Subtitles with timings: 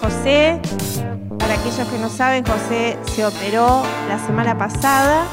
[0.00, 0.60] José.
[1.38, 5.24] Para aquellos que no saben, José se operó la semana pasada.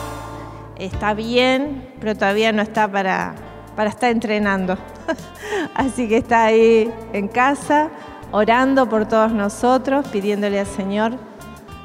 [0.78, 3.34] Está bien, pero todavía no está para,
[3.76, 4.78] para estar entrenando.
[5.74, 7.90] Así que está ahí en casa,
[8.32, 11.14] orando por todos nosotros, pidiéndole al Señor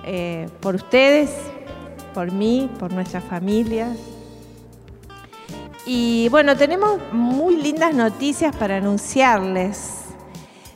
[0.05, 1.31] eh, por ustedes,
[2.13, 3.89] por mí, por nuestra familia.
[5.87, 10.00] Y bueno, tenemos muy lindas noticias para anunciarles.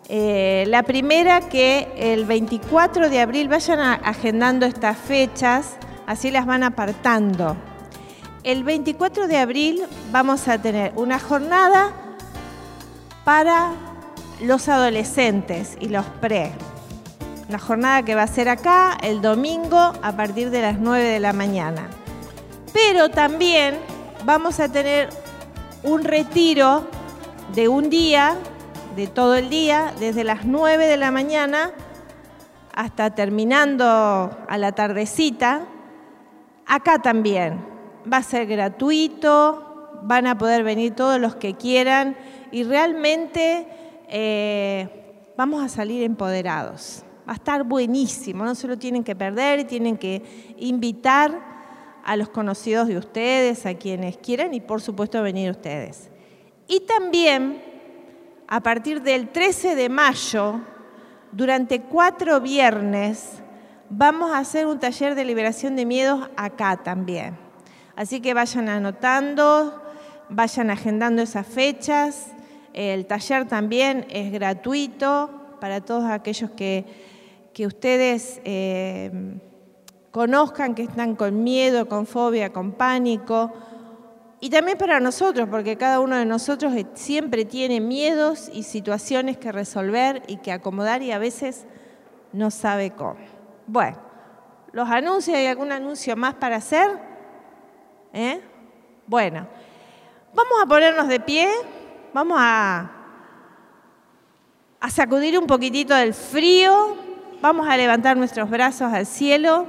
[0.08, 6.62] Eh, la primera que el 24 de abril vayan agendando estas fechas, así las van
[6.62, 7.56] apartando.
[8.42, 9.82] El 24 de abril
[10.12, 11.92] vamos a tener una jornada
[13.24, 13.72] para
[14.42, 16.52] los adolescentes y los pre.
[17.48, 21.20] La jornada que va a ser acá el domingo a partir de las 9 de
[21.20, 21.88] la mañana.
[22.74, 23.78] Pero también
[24.26, 25.08] vamos a tener
[25.82, 26.86] un retiro
[27.54, 28.36] de un día
[28.96, 31.72] de todo el día, desde las 9 de la mañana
[32.72, 35.66] hasta terminando a la tardecita.
[36.66, 37.64] Acá también
[38.10, 42.16] va a ser gratuito, van a poder venir todos los que quieran
[42.52, 43.66] y realmente
[44.08, 47.04] eh, vamos a salir empoderados.
[47.28, 51.54] Va a estar buenísimo, no se lo tienen que perder, tienen que invitar
[52.04, 56.10] a los conocidos de ustedes, a quienes quieran y por supuesto venir ustedes.
[56.68, 57.73] Y también
[58.46, 60.60] a partir del 13 de mayo,
[61.32, 63.42] durante cuatro viernes,
[63.90, 67.36] vamos a hacer un taller de liberación de miedos acá también.
[67.96, 69.82] Así que vayan anotando,
[70.28, 72.28] vayan agendando esas fechas.
[72.72, 75.30] El taller también es gratuito
[75.60, 76.84] para todos aquellos que,
[77.52, 79.38] que ustedes eh,
[80.10, 83.52] conozcan que están con miedo, con fobia, con pánico
[84.44, 89.50] y también para nosotros, porque cada uno de nosotros siempre tiene miedos y situaciones que
[89.50, 91.64] resolver y que acomodar y a veces
[92.34, 93.16] no sabe cómo.
[93.66, 93.96] Bueno,
[94.72, 96.90] los anuncios, ¿hay algún anuncio más para hacer?
[98.12, 98.42] ¿Eh?
[99.06, 99.48] Bueno,
[100.34, 101.48] vamos a ponernos de pie,
[102.12, 102.90] vamos a,
[104.78, 106.98] a sacudir un poquitito del frío,
[107.40, 109.64] vamos a levantar nuestros brazos al cielo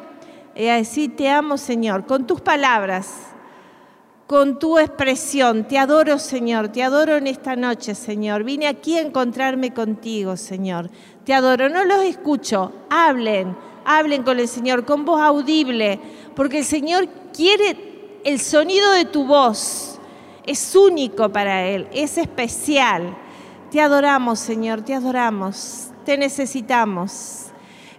[0.54, 3.35] y a decir, te amo Señor, con tus palabras
[4.28, 5.68] con tu expresión.
[5.68, 8.44] Te adoro, Señor, te adoro en esta noche, Señor.
[8.44, 10.90] Vine aquí a encontrarme contigo, Señor.
[11.24, 12.72] Te adoro, no los escucho.
[12.90, 13.56] Hablen,
[13.86, 16.00] hablen con el Señor, con voz audible,
[16.36, 20.00] porque el Señor quiere el sonido de tu voz.
[20.46, 23.16] Es único para Él, es especial.
[23.72, 25.90] Te adoramos, Señor, te adoramos.
[26.06, 27.45] Te necesitamos.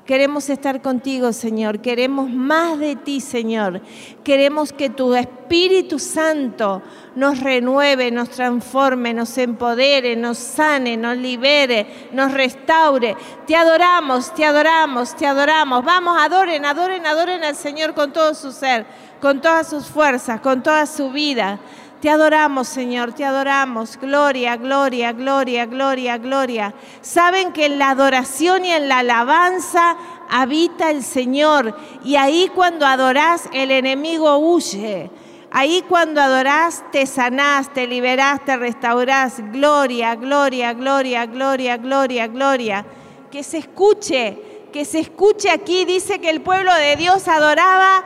[0.07, 1.81] Queremos estar contigo, Señor.
[1.81, 3.81] Queremos más de ti, Señor.
[4.23, 6.81] Queremos que tu Espíritu Santo
[7.17, 13.17] nos renueve, nos transforme, nos empodere, nos sane, nos libere, nos restaure.
[13.49, 15.85] Te adoramos, te adoramos, te adoramos.
[15.85, 18.87] Vamos, adoren, adoren, adoren al Señor con todo su ser,
[19.21, 21.59] con todas sus fuerzas, con toda su vida.
[22.07, 23.99] Te adoramos, Señor, te adoramos.
[24.01, 26.73] Gloria, gloria, gloria, gloria, gloria.
[27.01, 29.97] Saben que en la adoración y en la alabanza
[30.31, 31.77] habita el Señor.
[32.05, 35.11] Y ahí cuando adorás, el enemigo huye.
[35.51, 39.41] Ahí cuando adorás, te sanás, te liberás, te restaurás.
[39.51, 42.87] Gloria, gloria, gloria, gloria, gloria, gloria.
[43.33, 45.85] Que se escuche, que se escuche aquí.
[45.85, 48.05] Dice que el pueblo de Dios adoraba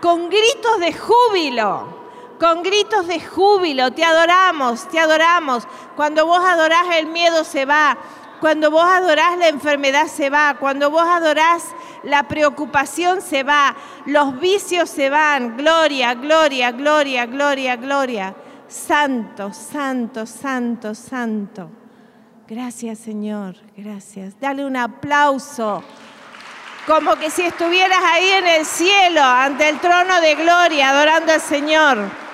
[0.00, 2.01] con gritos de júbilo
[2.42, 5.62] con gritos de júbilo, te adoramos, te adoramos.
[5.94, 7.96] Cuando vos adorás el miedo se va,
[8.40, 11.68] cuando vos adorás la enfermedad se va, cuando vos adorás
[12.02, 15.56] la preocupación se va, los vicios se van.
[15.56, 18.34] Gloria, gloria, gloria, gloria, gloria.
[18.66, 21.70] Santo, santo, santo, santo.
[22.48, 24.34] Gracias Señor, gracias.
[24.40, 25.84] Dale un aplauso
[26.88, 31.40] como que si estuvieras ahí en el cielo, ante el trono de gloria, adorando al
[31.40, 32.31] Señor.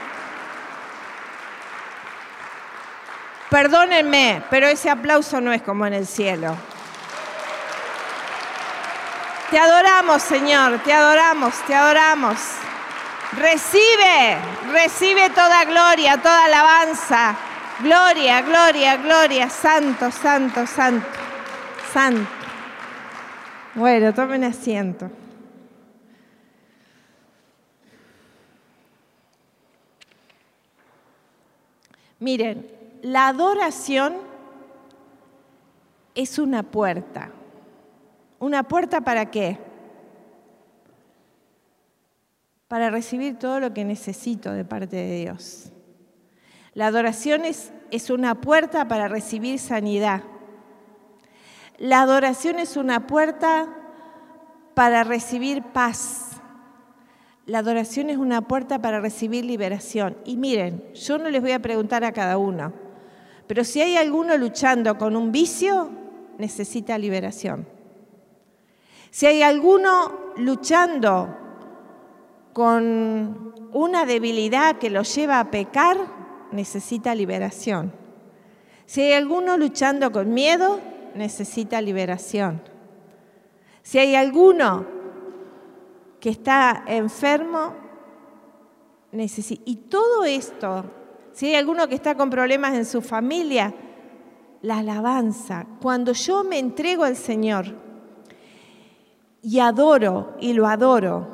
[3.50, 6.54] Perdónenme, pero ese aplauso no es como en el cielo.
[9.50, 12.36] Te adoramos, Señor, te adoramos, te adoramos.
[13.32, 14.36] Recibe,
[14.72, 17.34] recibe toda gloria, toda alabanza.
[17.80, 21.06] Gloria, gloria, gloria, santo, santo, santo,
[21.90, 22.30] santo.
[23.74, 25.10] Bueno, tomen asiento.
[32.18, 34.16] Miren, la adoración
[36.14, 37.30] es una puerta.
[38.38, 39.58] ¿Una puerta para qué?
[42.66, 45.72] Para recibir todo lo que necesito de parte de Dios.
[46.74, 50.22] La adoración es, es una puerta para recibir sanidad.
[51.78, 53.68] La adoración es una puerta
[54.74, 56.40] para recibir paz.
[57.46, 60.16] La adoración es una puerta para recibir liberación.
[60.24, 62.72] Y miren, yo no les voy a preguntar a cada uno,
[63.48, 65.90] pero si hay alguno luchando con un vicio,
[66.36, 67.66] necesita liberación.
[69.10, 71.34] Si hay alguno luchando
[72.52, 75.96] con una debilidad que lo lleva a pecar,
[76.52, 77.92] necesita liberación.
[78.84, 80.80] Si hay alguno luchando con miedo,
[81.14, 82.62] necesita liberación.
[83.82, 84.86] Si hay alguno
[86.20, 87.74] que está enfermo,
[89.12, 89.62] necesita...
[89.64, 90.84] Y todo esto,
[91.38, 93.72] si hay alguno que está con problemas en su familia,
[94.60, 97.76] la alabanza, cuando yo me entrego al Señor
[99.40, 101.28] y adoro y lo adoro,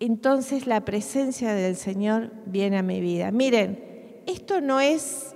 [0.00, 3.30] entonces la presencia del Señor viene a mi vida.
[3.32, 5.34] Miren, esto no es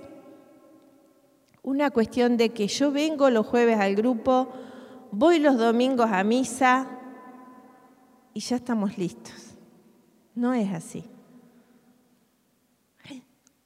[1.61, 4.49] una cuestión de que yo vengo los jueves al grupo,
[5.11, 6.97] voy los domingos a misa
[8.33, 9.55] y ya estamos listos.
[10.33, 11.05] No es así.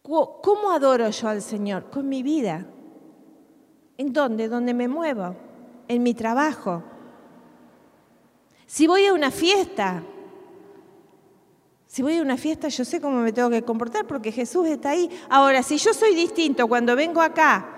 [0.06, 1.90] ¿Cómo adoro yo al Señor?
[1.90, 2.66] Con mi vida.
[3.98, 4.48] ¿En dónde?
[4.48, 5.36] ¿Dónde me muevo?
[5.88, 6.84] En mi trabajo.
[8.68, 10.04] Si voy a una fiesta,
[11.88, 14.92] si voy a una fiesta yo sé cómo me tengo que comportar porque Jesús está
[14.92, 15.10] ahí.
[15.28, 17.72] Ahora, si yo soy distinto cuando vengo acá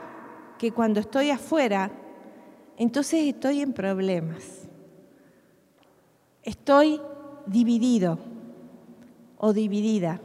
[0.57, 1.91] que cuando estoy afuera,
[2.77, 4.67] entonces estoy en problemas.
[6.43, 6.99] Estoy
[7.45, 8.19] dividido
[9.37, 10.19] o dividida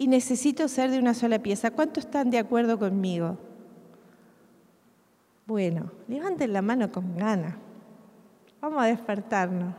[0.00, 1.72] y necesito ser de una sola pieza.
[1.72, 3.36] ¿Cuántos están de acuerdo conmigo?
[5.44, 7.54] Bueno, levanten la mano con ganas.
[8.62, 9.74] Vamos a despertarnos.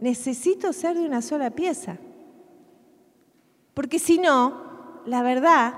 [0.00, 1.96] Necesito ser de una sola pieza.
[3.72, 5.76] Porque si no, la verdad,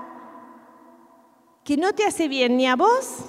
[1.63, 3.23] que no te hace bien ni a vos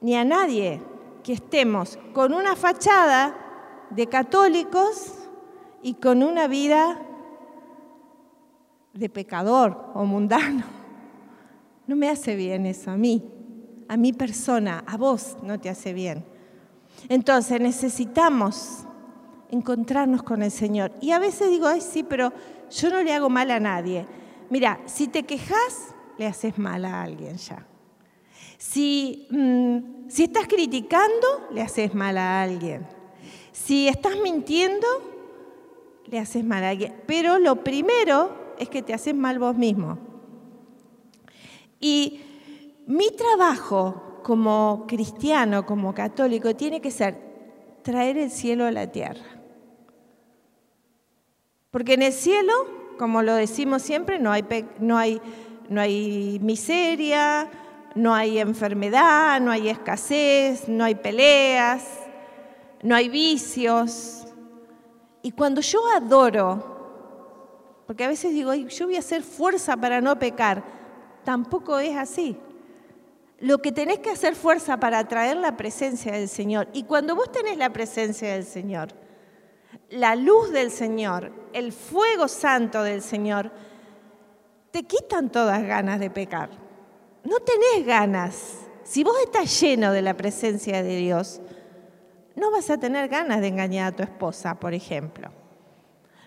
[0.00, 0.80] ni a nadie
[1.24, 3.34] que estemos con una fachada
[3.90, 5.28] de católicos
[5.82, 7.02] y con una vida
[8.98, 10.64] de pecador o mundano.
[11.86, 13.24] No me hace bien eso a mí,
[13.88, 16.22] a mi persona, a vos no te hace bien.
[17.08, 18.84] Entonces necesitamos
[19.50, 20.92] encontrarnos con el Señor.
[21.00, 22.30] Y a veces digo, ay sí, pero
[22.70, 24.04] yo no le hago mal a nadie.
[24.50, 27.66] Mira, si te quejas, le haces mal a alguien ya.
[28.58, 32.86] Si, mm, si estás criticando, le haces mal a alguien.
[33.52, 34.86] Si estás mintiendo,
[36.04, 36.94] le haces mal a alguien.
[37.06, 39.98] Pero lo primero es que te haces mal vos mismo.
[41.80, 42.20] Y
[42.86, 47.28] mi trabajo como cristiano, como católico, tiene que ser
[47.82, 49.24] traer el cielo a la tierra.
[51.70, 52.52] Porque en el cielo,
[52.98, 54.44] como lo decimos siempre, no hay,
[54.80, 55.20] no hay,
[55.68, 57.50] no hay miseria,
[57.94, 61.84] no hay enfermedad, no hay escasez, no hay peleas,
[62.82, 64.26] no hay vicios.
[65.22, 66.77] Y cuando yo adoro
[67.88, 70.62] porque a veces digo, yo voy a hacer fuerza para no pecar.
[71.24, 72.36] Tampoco es así.
[73.38, 76.68] Lo que tenés que hacer fuerza para atraer la presencia del Señor.
[76.74, 78.88] Y cuando vos tenés la presencia del Señor,
[79.88, 83.50] la luz del Señor, el fuego santo del Señor,
[84.70, 86.50] te quitan todas ganas de pecar.
[87.24, 88.66] No tenés ganas.
[88.84, 91.40] Si vos estás lleno de la presencia de Dios,
[92.36, 95.30] no vas a tener ganas de engañar a tu esposa, por ejemplo.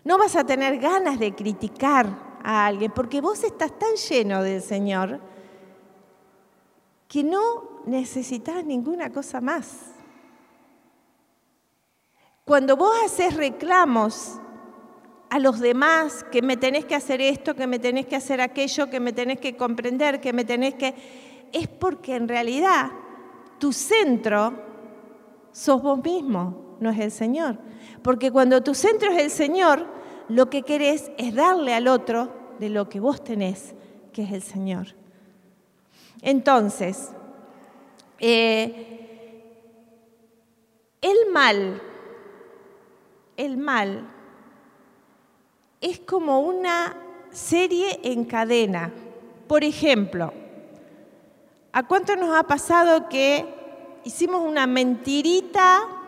[0.03, 2.07] No vas a tener ganas de criticar
[2.43, 5.19] a alguien porque vos estás tan lleno del Señor
[7.07, 9.91] que no necesitas ninguna cosa más.
[12.45, 14.39] Cuando vos haces reclamos
[15.29, 18.89] a los demás, que me tenés que hacer esto, que me tenés que hacer aquello,
[18.89, 21.49] que me tenés que comprender, que me tenés que...
[21.53, 22.91] Es porque en realidad
[23.59, 24.53] tu centro
[25.51, 27.57] sos vos mismo, no es el Señor.
[28.03, 29.85] Porque cuando tu centro es el Señor,
[30.27, 33.75] lo que querés es darle al otro de lo que vos tenés,
[34.13, 34.87] que es el Señor.
[36.21, 37.09] Entonces,
[38.19, 39.43] eh,
[41.01, 41.81] el mal,
[43.37, 44.07] el mal
[45.81, 46.95] es como una
[47.31, 48.91] serie en cadena.
[49.47, 50.31] Por ejemplo,
[51.71, 53.45] ¿a cuánto nos ha pasado que
[54.03, 56.00] hicimos una mentirita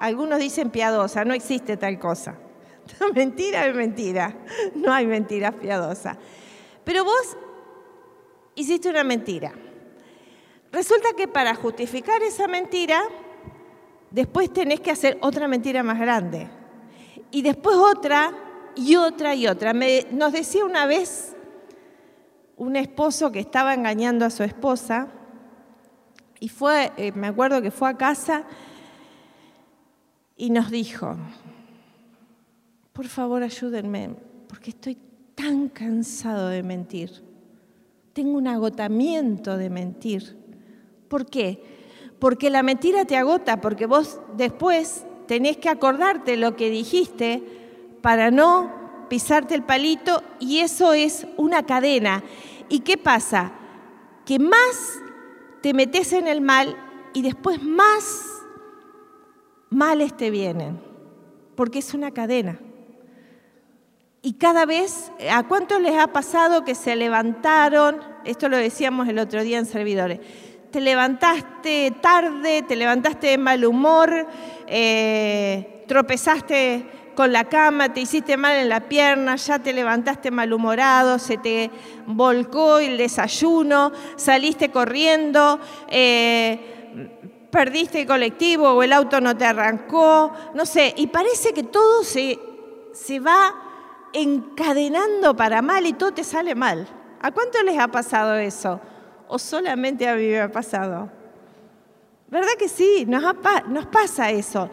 [0.00, 2.36] algunos dicen piadosa, no existe tal cosa.
[3.14, 4.34] mentira es mentira,
[4.74, 6.16] no hay mentiras piadosas.
[6.84, 7.36] Pero vos
[8.54, 9.52] hiciste una mentira.
[10.70, 13.02] Resulta que para justificar esa mentira,
[14.10, 16.48] después tenés que hacer otra mentira más grande.
[17.30, 18.32] Y después otra
[18.74, 19.72] y otra y otra.
[19.72, 21.34] nos decía una vez
[22.56, 25.08] un esposo que estaba engañando a su esposa,
[26.40, 28.44] Y fue, eh, me acuerdo que fue a casa
[30.38, 31.16] y nos dijo,
[32.92, 34.14] por favor ayúdenme,
[34.48, 34.96] porque estoy
[35.34, 37.10] tan cansado de mentir.
[38.12, 40.38] Tengo un agotamiento de mentir.
[41.08, 41.62] ¿Por qué?
[42.20, 47.42] Porque la mentira te agota, porque vos después tenés que acordarte lo que dijiste
[48.00, 52.22] para no pisarte el palito y eso es una cadena.
[52.68, 53.52] ¿Y qué pasa?
[54.24, 55.00] Que más
[55.62, 56.76] te metes en el mal
[57.12, 58.37] y después más
[59.70, 60.80] males te vienen,
[61.54, 62.58] porque es una cadena.
[64.20, 68.00] Y cada vez, ¿a cuántos les ha pasado que se levantaron?
[68.24, 70.20] Esto lo decíamos el otro día en servidores.
[70.70, 74.26] Te levantaste tarde, te levantaste de mal humor,
[74.66, 81.18] eh, tropezaste con la cama, te hiciste mal en la pierna, ya te levantaste malhumorado,
[81.18, 81.70] se te
[82.06, 85.58] volcó el desayuno, saliste corriendo,
[85.88, 87.18] eh,
[87.50, 92.04] perdiste el colectivo o el auto no te arrancó, no sé, y parece que todo
[92.04, 92.38] se,
[92.92, 93.54] se va
[94.12, 96.86] encadenando para mal y todo te sale mal.
[97.20, 98.80] ¿A cuánto les ha pasado eso?
[99.28, 101.10] ¿O solamente a mí me ha pasado?
[102.28, 103.04] ¿Verdad que sí?
[103.06, 103.22] Nos,
[103.68, 104.68] nos pasa eso.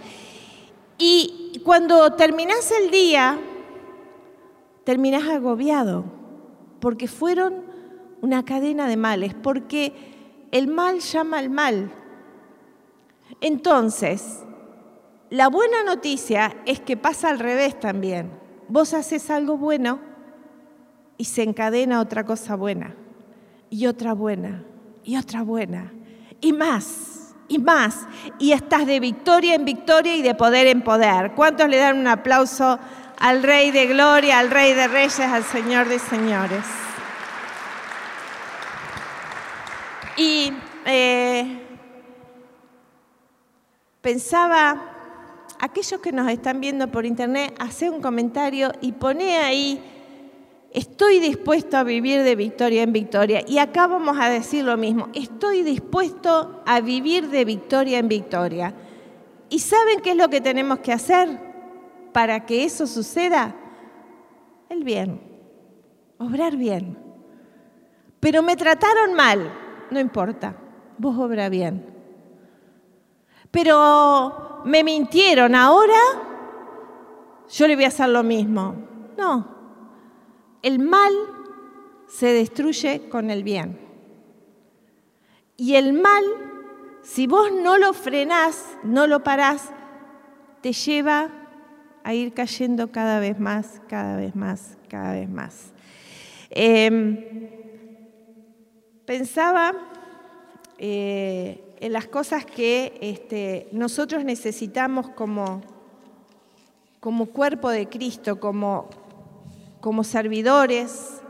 [0.97, 3.37] Y cuando terminas el día,
[4.83, 6.05] terminas agobiado,
[6.79, 7.65] porque fueron
[8.21, 11.91] una cadena de males, porque el mal llama al mal.
[13.41, 14.43] Entonces,
[15.29, 18.31] la buena noticia es que pasa al revés también.
[18.67, 19.99] Vos haces algo bueno
[21.17, 22.95] y se encadena otra cosa buena,
[23.69, 24.63] y otra buena,
[25.03, 25.93] y otra buena,
[26.41, 27.15] y más
[27.47, 28.07] y más.
[28.39, 31.33] Y estás de victoria en victoria y de poder en poder.
[31.33, 32.79] ¿Cuántos le dan un aplauso
[33.19, 36.65] al Rey de Gloria, al Rey de Reyes, al Señor de Señores?
[40.17, 40.53] Y
[40.85, 41.64] eh,
[44.05, 44.79] pensaba,
[45.59, 49.81] aquellos que nos están viendo por internet, hace un comentario y pone ahí
[50.71, 53.41] Estoy dispuesto a vivir de victoria en victoria.
[53.47, 55.07] Y acá vamos a decir lo mismo.
[55.13, 58.73] Estoy dispuesto a vivir de victoria en victoria.
[59.49, 61.29] ¿Y saben qué es lo que tenemos que hacer
[62.11, 63.55] para que eso suceda?
[64.67, 65.21] El bien.
[66.17, 66.97] Obrar bien.
[68.19, 69.49] Pero me trataron mal.
[69.91, 70.57] No importa.
[70.97, 71.94] Vos obra bien.
[73.55, 75.55] Pero me mintieron.
[75.55, 75.97] Ahora
[77.49, 78.75] yo le voy a hacer lo mismo.
[79.17, 79.47] No,
[80.61, 81.13] el mal
[82.05, 83.79] se destruye con el bien.
[85.55, 86.25] Y el mal,
[87.01, 89.69] si vos no lo frenás, no lo parás,
[90.59, 91.29] te lleva
[92.03, 95.71] a ir cayendo cada vez más, cada vez más, cada vez más.
[96.49, 97.23] Em,
[99.05, 99.71] pensaba
[100.77, 105.61] eh, las cosas que este, nosotros necesitamos como,
[106.99, 108.89] como cuerpo de Cristo, como,
[109.81, 111.21] como servidores,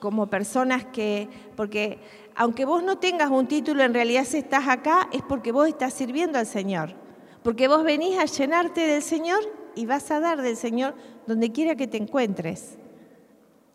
[0.00, 1.98] como personas que, porque
[2.34, 5.92] aunque vos no tengas un título, en realidad si estás acá es porque vos estás
[5.92, 6.94] sirviendo al Señor,
[7.42, 9.40] porque vos venís a llenarte del Señor
[9.74, 10.94] y vas a dar del Señor
[11.26, 12.78] donde quiera que te encuentres,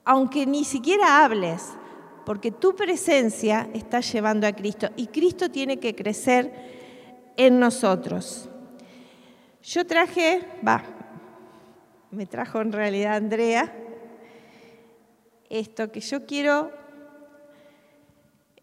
[0.06, 1.74] aunque ni siquiera hables,
[2.26, 6.54] porque tu presencia está llevando a Cristo y Cristo tiene que crecer
[7.38, 8.50] en nosotros.
[9.64, 10.84] Yo traje, va,
[12.12, 13.74] me trajo en realidad Andrea,
[15.50, 16.72] esto, que yo quiero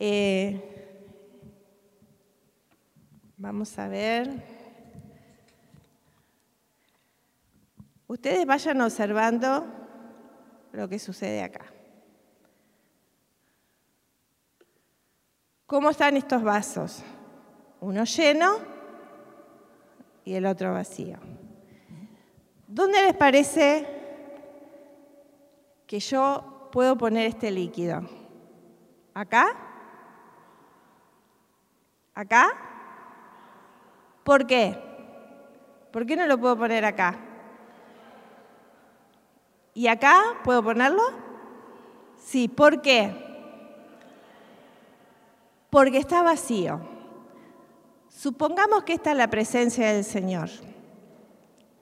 [0.02, 0.58] eh,
[3.36, 4.30] vamos a ver,
[8.06, 9.66] ustedes vayan observando
[10.72, 11.66] lo que sucede acá.
[15.70, 17.04] ¿Cómo están estos vasos?
[17.78, 18.56] Uno lleno
[20.24, 21.16] y el otro vacío.
[22.66, 23.86] ¿Dónde les parece
[25.86, 28.02] que yo puedo poner este líquido?
[29.14, 29.46] ¿Acá?
[32.16, 32.48] ¿Acá?
[34.24, 34.76] ¿Por qué?
[35.92, 37.16] ¿Por qué no lo puedo poner acá?
[39.72, 41.04] ¿Y acá puedo ponerlo?
[42.16, 43.29] Sí, ¿por qué?
[45.70, 46.80] Porque está vacío.
[48.08, 50.50] Supongamos que esta es la presencia del Señor,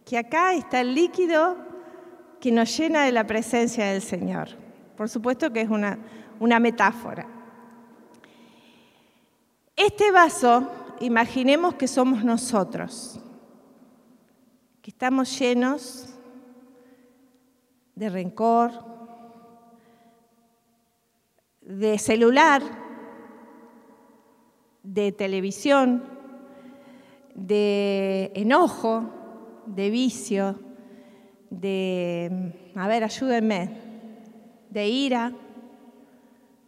[0.05, 1.57] que acá está el líquido
[2.39, 4.51] que nos llena de la presencia del Señor.
[4.97, 5.99] Por supuesto que es una,
[6.39, 7.27] una metáfora.
[9.75, 13.19] Este vaso, imaginemos que somos nosotros,
[14.83, 16.15] que estamos llenos
[17.95, 18.73] de rencor,
[21.61, 22.63] de celular,
[24.95, 26.03] de televisión,
[27.35, 29.05] de enojo,
[29.67, 30.59] de vicio,
[31.51, 33.71] de, a ver, ayúdenme,
[34.71, 35.33] de ira,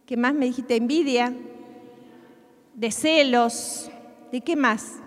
[0.05, 0.75] ¿qué más me dijiste?
[0.75, 1.33] Envidia,
[2.75, 3.91] de celos,
[4.31, 4.99] ¿de qué más?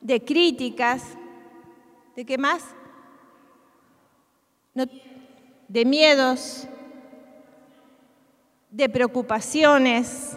[0.00, 1.02] De críticas,
[2.16, 2.64] ¿de qué más?
[5.68, 6.66] de miedos,
[8.70, 10.36] de preocupaciones,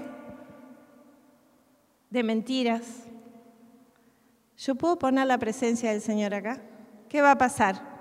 [2.09, 3.03] de mentiras.
[4.57, 6.61] ¿Yo puedo poner la presencia del Señor acá?
[7.09, 7.97] ¿Qué va a pasar?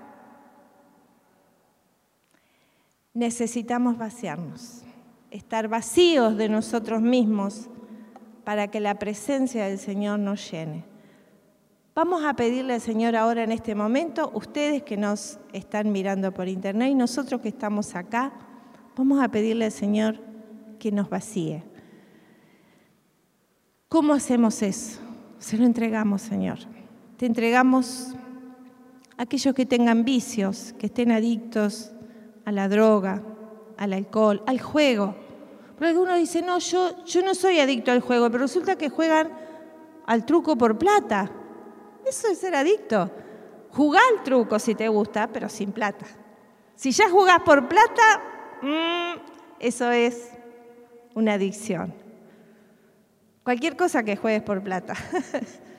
[3.13, 4.83] Necesitamos vaciarnos,
[5.31, 7.69] estar vacíos de nosotros mismos
[8.43, 10.85] para que la presencia del Señor nos llene.
[11.95, 16.47] Vamos a pedirle al Señor ahora en este momento, ustedes que nos están mirando por
[16.47, 18.31] internet y nosotros que estamos acá,
[18.95, 20.19] vamos a pedirle al Señor
[20.77, 21.63] que nos vacíe.
[23.89, 24.99] ¿Cómo hacemos eso?
[25.39, 26.57] Se lo entregamos, Señor.
[27.15, 28.13] Te entregamos
[29.17, 31.93] a aquellos que tengan vicios, que estén adictos
[32.43, 33.23] a la droga,
[33.77, 35.15] al alcohol, al juego.
[35.69, 39.31] Porque algunos dicen, no, yo, yo no soy adicto al juego, pero resulta que juegan
[40.05, 41.31] al truco por plata.
[42.05, 43.09] Eso es ser adicto.
[43.71, 46.05] Jugá al truco si te gusta, pero sin plata.
[46.75, 48.21] Si ya jugás por plata,
[48.61, 49.19] mm,
[49.59, 50.29] eso es
[51.15, 52.06] una adicción.
[53.47, 54.93] Cualquier cosa que juegues por plata.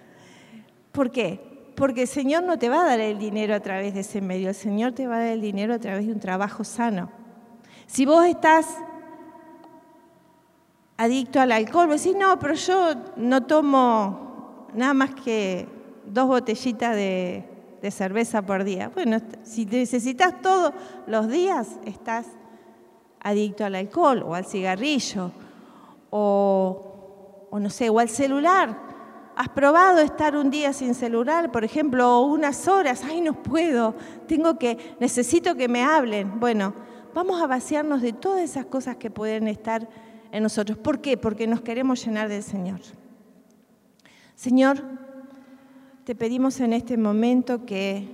[0.92, 1.70] ¿Por qué?
[1.76, 4.48] Porque el Señor no te va a dar el dinero a través de ese medio,
[4.48, 7.10] el Señor te va a dar el dinero a través de un trabajo sano.
[7.86, 8.66] Si vos estás
[10.96, 15.68] adicto al alcohol, vos decís, no, pero yo no tomo nada más que
[16.06, 17.44] dos botellitas de,
[17.90, 18.90] cerveza por día.
[18.94, 20.72] Bueno, si necesitas todos
[21.06, 22.28] los días, estás
[23.20, 25.32] adicto al alcohol o al cigarrillo
[26.08, 26.87] o,
[27.50, 28.76] o, no sé, o al celular.
[29.36, 33.02] ¿Has probado estar un día sin celular, por ejemplo, o unas horas?
[33.04, 33.94] Ay, no puedo,
[34.26, 36.40] tengo que, necesito que me hablen.
[36.40, 36.74] Bueno,
[37.14, 39.88] vamos a vaciarnos de todas esas cosas que pueden estar
[40.32, 40.76] en nosotros.
[40.76, 41.16] ¿Por qué?
[41.16, 42.80] Porque nos queremos llenar del Señor.
[44.34, 44.82] Señor,
[46.04, 48.08] te pedimos en este momento que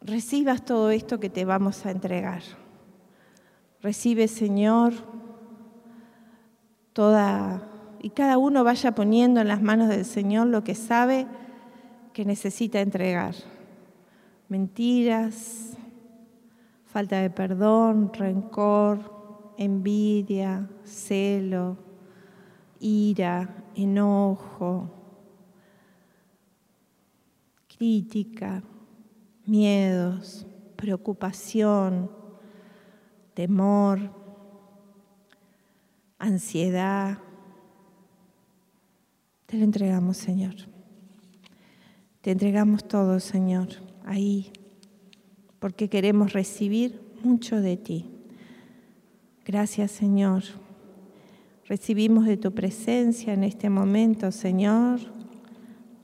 [0.00, 2.42] recibas todo esto que te vamos a entregar.
[3.82, 4.92] Recibe, Señor,
[6.92, 7.68] toda
[8.02, 11.26] y cada uno vaya poniendo en las manos del Señor lo que sabe
[12.12, 13.34] que necesita entregar.
[14.48, 15.76] Mentiras,
[16.86, 21.76] falta de perdón, rencor, envidia, celo,
[22.80, 25.00] ira, enojo
[27.80, 28.62] crítica,
[29.46, 32.10] miedos, preocupación,
[33.32, 33.98] temor,
[36.20, 37.18] ansiedad.
[39.46, 40.54] Te lo entregamos, Señor.
[42.20, 43.66] Te entregamos todo, Señor,
[44.04, 44.52] ahí,
[45.58, 48.06] porque queremos recibir mucho de ti.
[49.44, 50.44] Gracias, Señor.
[51.66, 55.00] Recibimos de tu presencia en este momento, Señor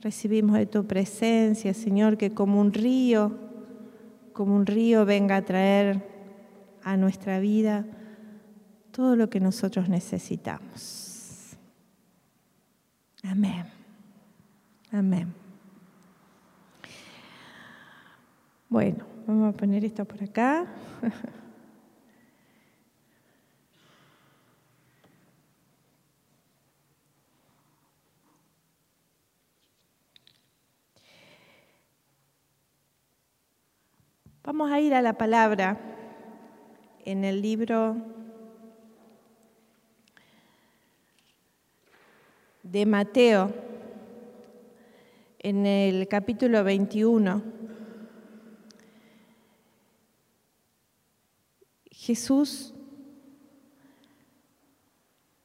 [0.06, 3.36] Recibimos de tu presencia, Señor, que como un río,
[4.32, 6.00] como un río venga a traer
[6.84, 7.84] a nuestra vida
[8.96, 11.54] todo lo que nosotros necesitamos.
[13.22, 13.66] Amén.
[14.90, 15.34] Amén.
[18.70, 20.64] Bueno, vamos a poner esto por acá.
[34.42, 35.78] Vamos a ir a la palabra
[37.04, 38.15] en el libro
[42.70, 43.52] de Mateo,
[45.38, 47.42] en el capítulo 21.
[51.90, 52.74] Jesús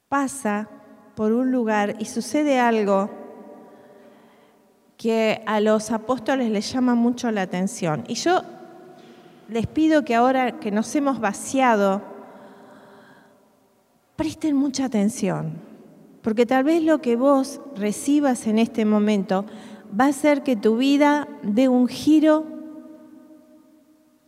[0.10, 0.68] pasa
[1.16, 3.10] por un lugar y sucede algo
[4.98, 8.04] que a los apóstoles les llama mucho la atención.
[8.08, 8.42] Y yo
[9.48, 12.02] les pido que ahora que nos hemos vaciado,
[14.16, 15.71] presten mucha atención,
[16.22, 19.46] porque tal vez lo que vos recibas en este momento
[20.00, 22.46] va a hacer que tu vida dé un giro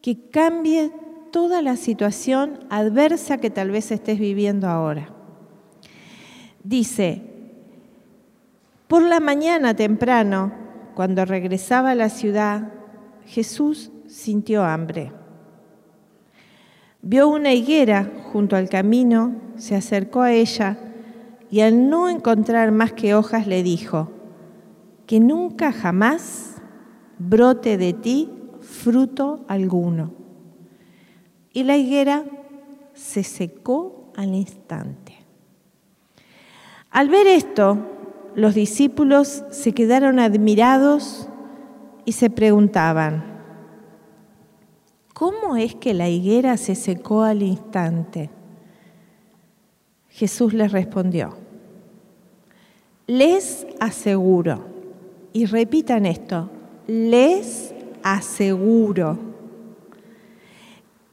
[0.01, 0.91] que cambie
[1.32, 5.10] toda la situación adversa que tal vez estés viviendo ahora.
[6.63, 7.21] Dice,
[8.88, 10.51] por la mañana temprano,
[10.93, 12.73] cuando regresaba a la ciudad,
[13.25, 15.12] Jesús sintió hambre.
[17.01, 20.77] Vio una higuera junto al camino, se acercó a ella
[21.53, 24.09] y al no encontrar más que hojas le dijo,
[25.05, 26.55] que nunca jamás
[27.19, 30.13] brote de ti fruto alguno.
[31.51, 32.23] Y la higuera
[32.95, 35.13] se secó al instante.
[36.89, 37.77] Al ver esto,
[38.33, 41.29] los discípulos se quedaron admirados
[42.03, 43.43] y se preguntaban,
[45.13, 48.31] ¿cómo es que la higuera se secó al instante?
[50.09, 51.42] Jesús les respondió,
[53.07, 54.65] les aseguro,
[55.33, 56.49] y repitan esto,
[56.87, 59.17] les aseguro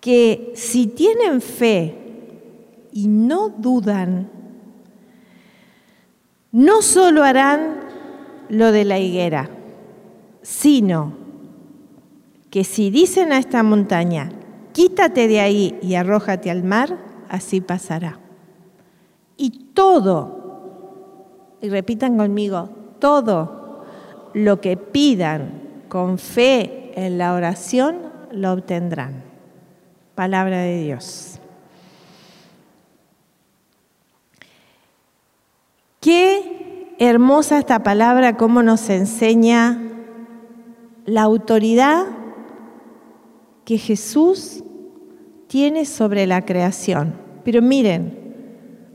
[0.01, 1.97] que si tienen fe
[2.93, 4.31] y no dudan,
[6.53, 7.81] no solo harán
[8.49, 9.51] lo de la higuera,
[10.43, 11.15] sino
[12.51, 14.33] que si dicen a esta montaña,
[14.73, 16.99] quítate de ahí y arrójate al mar,
[17.29, 18.19] así pasará.
[19.37, 20.40] Y todo,
[21.61, 23.85] y repitan conmigo, todo
[24.35, 27.99] lo que pidan con fe en la oración,
[28.33, 29.23] lo obtendrán.
[30.15, 31.41] Palabra de Dios.
[36.01, 39.81] Qué hermosa esta palabra, cómo nos enseña
[41.05, 42.07] la autoridad
[43.65, 44.65] que Jesús
[45.47, 47.15] tiene sobre la creación.
[47.45, 48.30] Pero miren,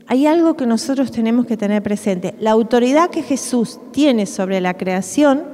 [0.08, 2.34] hay algo que nosotros tenemos que tener presente.
[2.38, 5.44] La autoridad que Jesús tiene sobre la creación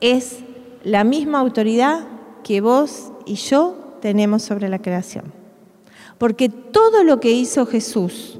[0.00, 0.38] es
[0.84, 2.06] la misma autoridad
[2.44, 5.32] que vos y yo tenemos sobre la creación.
[6.16, 8.38] Porque todo lo que hizo Jesús,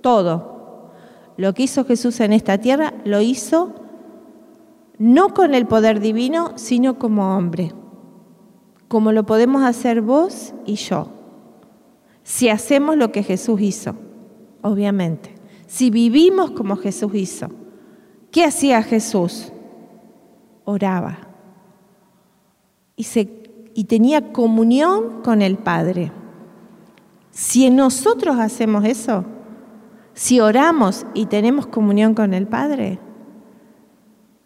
[0.00, 0.90] todo
[1.36, 3.74] lo que hizo Jesús en esta tierra, lo hizo
[4.98, 7.72] no con el poder divino, sino como hombre,
[8.88, 11.10] como lo podemos hacer vos y yo,
[12.24, 14.07] si hacemos lo que Jesús hizo
[14.62, 15.34] obviamente.
[15.66, 17.48] Si vivimos como Jesús hizo,
[18.30, 19.52] ¿qué hacía Jesús?
[20.64, 21.28] Oraba
[23.74, 26.10] y, tenía comunión con el Padre.
[27.30, 29.24] Si nosotros hacemos eso,
[30.14, 32.98] si oramos y tenemos comunión con el Padre,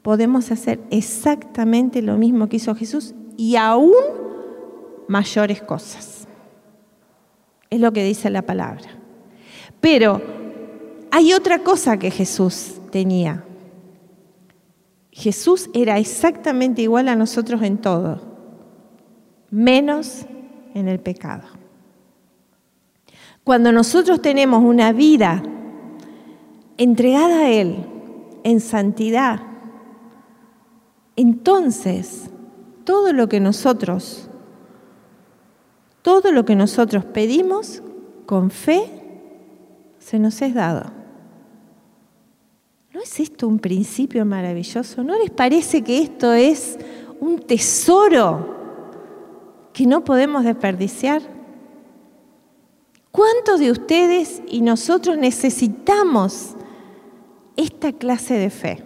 [0.03, 3.93] podemos hacer exactamente lo mismo que hizo Jesús y aún
[5.09, 6.29] mayores cosas.
[7.71, 9.02] Es lo que dice la palabra.
[9.83, 10.23] Pero
[11.11, 13.45] hay otra cosa que Jesús tenía.
[15.11, 18.23] Jesús era exactamente igual a nosotros en todo,
[19.51, 20.25] menos
[20.73, 21.49] en el pecado.
[23.43, 25.43] Cuando nosotros tenemos una vida
[26.79, 27.85] entregada a Él
[28.45, 29.41] en santidad,
[31.17, 32.31] entonces
[32.85, 34.31] todo lo que nosotros,
[36.03, 37.83] todo lo que nosotros pedimos
[38.27, 39.02] con fe,
[40.05, 40.91] se nos es dado.
[42.93, 45.03] ¿No es esto un principio maravilloso?
[45.03, 46.79] ¿No les parece que esto es
[47.21, 48.57] un tesoro
[49.73, 51.23] que no podemos desperdiciar?
[53.11, 56.55] ¿Cuántos de ustedes y nosotros necesitamos
[57.57, 58.85] esta clase de fe?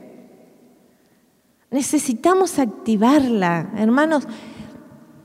[1.71, 4.29] Necesitamos activarla, hermanos,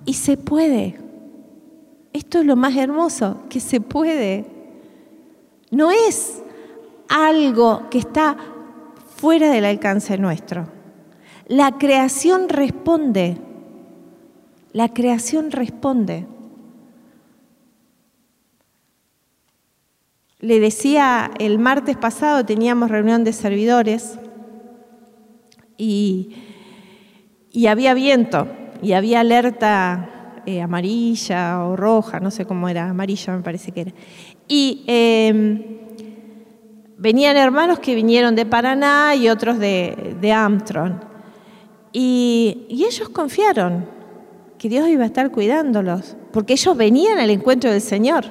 [0.05, 0.99] y se puede.
[2.13, 4.50] Esto es lo más hermoso, que se puede.
[5.71, 6.43] No es
[7.07, 8.37] algo que está
[9.15, 10.67] fuera del alcance nuestro.
[11.47, 13.37] La creación responde.
[14.73, 16.27] La creación responde.
[20.39, 24.17] Le decía, el martes pasado teníamos reunión de servidores
[25.77, 26.35] y,
[27.67, 28.47] había viento
[28.81, 33.81] y había alerta eh, amarilla o roja, no sé cómo era, amarilla me parece que
[33.81, 33.91] era.
[34.53, 35.63] Y em,
[36.97, 41.01] venían hermanos que vinieron de Paraná y otros de, de Amtron.
[41.93, 43.87] Y, y ellos confiaron
[44.57, 48.25] que Dios iba a estar cuidándolos, porque ellos venían al encuentro del Señor.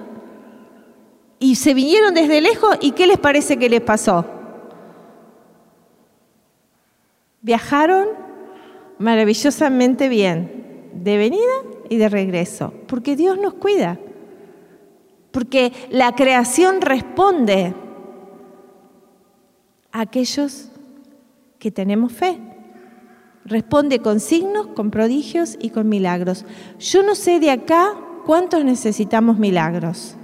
[1.38, 4.26] Y se vinieron desde lejos y ¿qué les parece que les pasó?
[7.40, 8.09] Viajaron
[8.98, 11.54] maravillosamente bien, de venida
[11.88, 13.98] y de regreso, porque Dios nos cuida
[15.30, 17.74] porque la creación responde
[19.92, 20.68] a aquellos
[21.58, 22.38] que tenemos fe.
[23.44, 26.44] Responde con signos, con prodigios y con milagros.
[26.78, 27.94] Yo no sé de acá
[28.26, 30.16] cuántos necesitamos milagros.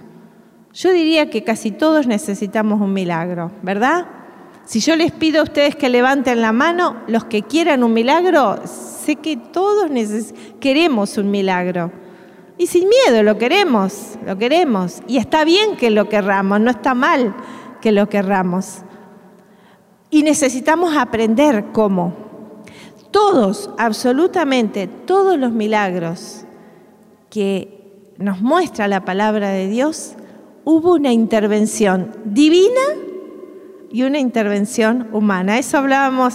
[0.72, 4.06] Yo diría que casi todos necesitamos un milagro, ¿verdad?
[4.64, 8.60] Si yo les pido a ustedes que levanten la mano, los que quieran un milagro,
[8.66, 9.90] sé que todos
[10.60, 11.90] queremos un milagro.
[12.58, 15.02] Y sin miedo, lo queremos, lo queremos.
[15.06, 17.34] Y está bien que lo querramos, no está mal
[17.80, 18.78] que lo querramos.
[20.10, 22.14] Y necesitamos aprender cómo.
[23.10, 26.44] Todos, absolutamente todos los milagros
[27.30, 27.76] que
[28.18, 30.14] nos muestra la palabra de Dios,
[30.64, 32.80] hubo una intervención divina
[33.90, 35.58] y una intervención humana.
[35.58, 36.34] Eso hablábamos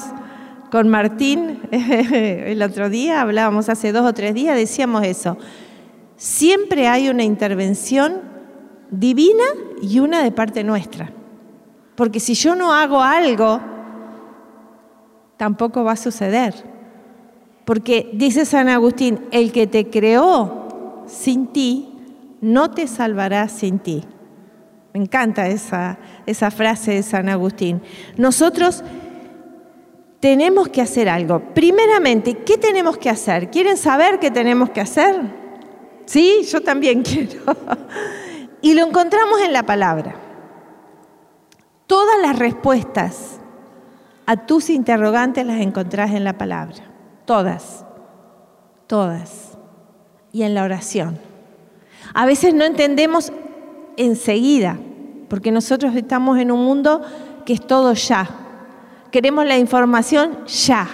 [0.71, 5.37] con Martín el otro día, hablábamos hace dos o tres días, decíamos eso.
[6.21, 8.21] Siempre hay una intervención
[8.91, 9.43] divina
[9.81, 11.11] y una de parte nuestra.
[11.95, 13.59] Porque si yo no hago algo,
[15.37, 16.53] tampoco va a suceder.
[17.65, 21.89] Porque dice San Agustín, el que te creó sin ti,
[22.39, 24.03] no te salvará sin ti.
[24.93, 27.81] Me encanta esa, esa frase de San Agustín.
[28.15, 28.83] Nosotros
[30.19, 31.39] tenemos que hacer algo.
[31.55, 33.49] Primeramente, ¿qué tenemos que hacer?
[33.49, 35.40] ¿Quieren saber qué tenemos que hacer?
[36.11, 37.39] Sí, yo también quiero.
[38.61, 40.13] Y lo encontramos en la palabra.
[41.87, 43.39] Todas las respuestas
[44.25, 46.75] a tus interrogantes las encontrás en la palabra.
[47.23, 47.85] Todas.
[48.87, 49.57] Todas.
[50.33, 51.17] Y en la oración.
[52.13, 53.31] A veces no entendemos
[53.95, 54.77] enseguida,
[55.29, 57.03] porque nosotros estamos en un mundo
[57.45, 58.29] que es todo ya.
[59.11, 60.89] Queremos la información ya.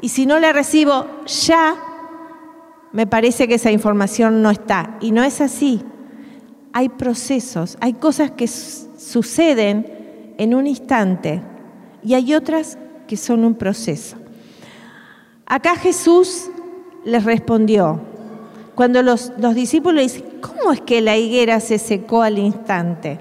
[0.00, 1.76] Y si no la recibo ya,
[2.92, 4.96] me parece que esa información no está.
[5.00, 5.82] Y no es así.
[6.72, 11.42] Hay procesos, hay cosas que suceden en un instante
[12.02, 14.16] y hay otras que son un proceso.
[15.46, 16.50] Acá Jesús
[17.04, 18.00] les respondió,
[18.74, 23.18] cuando los, los discípulos dicen, ¿cómo es que la higuera se secó al instante?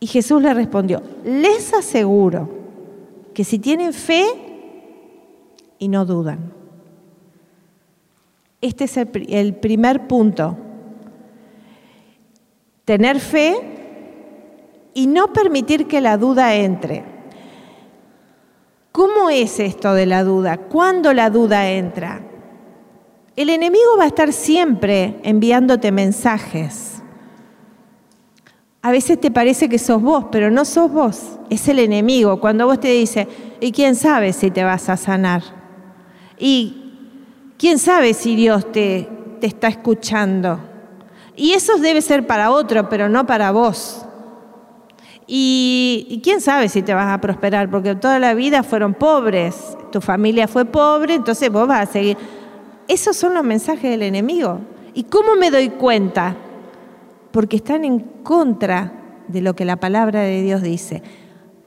[0.00, 2.48] Y Jesús les respondió, les aseguro
[3.34, 4.24] que si tienen fe
[5.78, 6.63] y no dudan.
[8.64, 10.56] Este es el, primer punto.
[12.86, 13.56] Tener fe
[14.94, 17.04] y no permitir que la duda entre.
[18.90, 20.56] ¿Cómo es esto de la duda?
[20.56, 22.22] ¿Cuándo la duda entra?
[23.36, 27.02] El enemigo va a estar siempre enviándote mensajes.
[28.80, 32.40] A veces te parece que sos vos, pero no sos vos, es el enemigo.
[32.40, 33.28] Cuando vos te dice,
[33.60, 35.42] ¿y quién sabe si te vas a sanar?
[36.38, 36.83] ¿Y
[37.64, 39.08] quién sabe si Dios te,
[39.40, 40.60] te está escuchando?
[41.34, 44.04] Y eso debe ser para otro, pero no para vos.
[45.26, 50.02] Y, quién sabe si te vas a prosperar, porque toda la vida fueron pobres, tu
[50.02, 52.18] familia fue pobre, entonces vos vas a seguir.
[52.86, 54.60] Esos son los mensajes del enemigo.
[54.92, 56.36] ¿Y cómo me doy cuenta?
[57.30, 58.92] Porque están en contra
[59.26, 61.02] de lo que la palabra de Dios dice.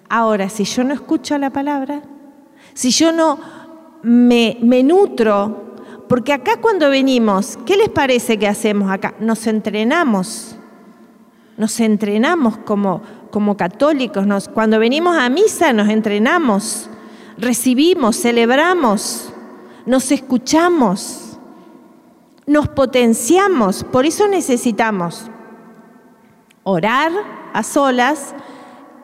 [0.10, 2.04] Ahora, si yo no escucho la palabra,
[2.76, 3.40] si yo no
[4.04, 5.66] me, me nutro,
[6.08, 9.14] porque acá cuando venimos, ¿qué les parece que hacemos acá?
[9.20, 10.56] Nos entrenamos,
[11.58, 16.90] nos entrenamos como, como católicos, cuando venimos a misa nos entrenamos,
[17.38, 19.34] recibimos, celebramos
[19.88, 21.40] nos escuchamos,
[22.46, 25.32] nos potenciamos, por eso necesitamos
[26.64, 27.12] orar
[27.54, 28.36] a solas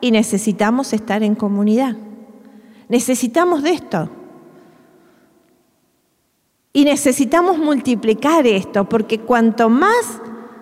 [0.02, 1.96] y necesitamos estar en comunidad.
[2.90, 4.10] Necesitamos de esto.
[6.74, 10.20] Y necesitamos multiplicar esto, porque cuanto más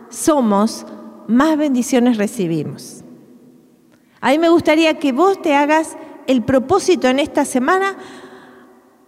[0.08, 0.86] somos,
[1.26, 3.02] más bendiciones recibimos.
[4.20, 5.96] A mí me gustaría que vos te hagas
[6.28, 7.96] el propósito en esta semana,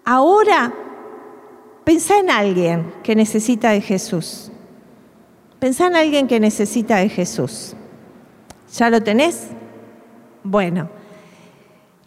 [0.04, 0.74] ahora
[1.84, 4.50] Pensá en alguien que necesita de Jesús.
[5.60, 7.74] Pensá en alguien que necesita de Jesús.
[8.74, 9.48] ¿Ya lo tenés?
[10.42, 10.88] Bueno,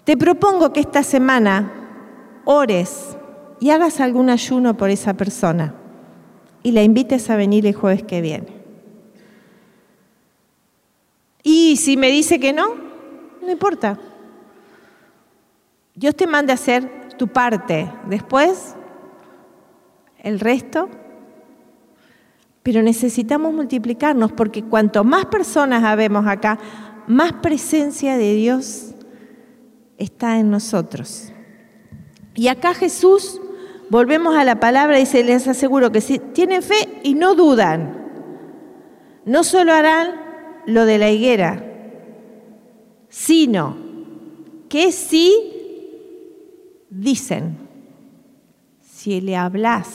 [0.04, 1.72] te propongo que esta semana
[2.44, 3.17] ores
[3.60, 5.76] y hagas algún ayuno por esa persona
[6.64, 8.48] y la invites a venir el jueves que viene.
[11.44, 12.76] Y si me dice que no,
[13.42, 13.98] no importa.
[15.96, 17.92] Dios te manda a hacer tu parte.
[18.08, 18.76] Después
[20.20, 20.90] el resto.
[22.64, 26.60] Pero necesitamos multiplicarnos porque cuanto más personas habemos acá,
[27.08, 28.94] más presencia de Dios
[29.98, 31.32] está en nosotros.
[32.38, 33.42] Y acá Jesús,
[33.90, 37.98] volvemos a la palabra, y se les aseguro que si tienen fe y no dudan,
[39.26, 40.12] no solo harán
[40.68, 41.66] lo de la higuera,
[43.10, 43.76] sino
[44.70, 45.34] que sí
[46.92, 47.58] dicen
[48.82, 49.88] si le hablas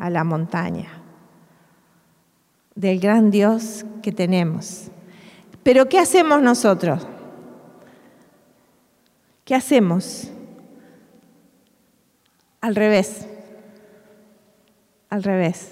[0.00, 0.88] a la montaña
[2.74, 4.88] del gran Dios que tenemos.
[5.62, 7.06] Pero ¿qué hacemos nosotros?
[9.44, 10.32] ¿Qué hacemos?
[12.66, 13.28] Al revés.
[15.08, 15.70] Al revés.